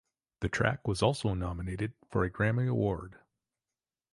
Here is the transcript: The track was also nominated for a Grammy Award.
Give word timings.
The 0.39 0.49
track 0.49 0.87
was 0.87 1.03
also 1.03 1.35
nominated 1.35 1.93
for 2.09 2.23
a 2.23 2.31
Grammy 2.31 2.67
Award. 2.67 3.19